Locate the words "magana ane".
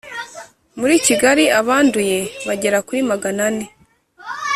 3.11-3.65